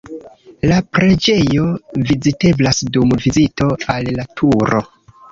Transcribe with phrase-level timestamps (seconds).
[0.69, 1.65] La preĝejo
[2.11, 3.67] viziteblas dum vizito
[3.97, 4.81] al la Turo.